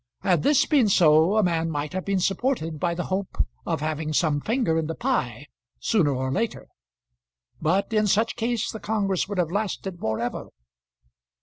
Had 0.21 0.41
this 0.41 0.65
been 0.65 0.89
so, 0.89 1.37
a 1.37 1.43
man 1.43 1.69
might 1.69 1.93
have 1.93 2.05
been 2.05 2.19
supported 2.19 2.79
by 2.79 2.95
the 2.95 3.03
hope 3.03 3.45
of 3.67 3.81
having 3.81 4.13
some 4.13 4.41
finger 4.41 4.79
in 4.79 4.87
the 4.87 4.95
pie, 4.95 5.45
sooner 5.79 6.09
or 6.15 6.31
later. 6.31 6.69
But 7.61 7.93
in 7.93 8.07
such 8.07 8.35
case 8.35 8.71
the 8.71 8.79
congress 8.79 9.27
would 9.27 9.37
have 9.37 9.51
lasted 9.51 9.99
for 9.99 10.19
ever. 10.19 10.47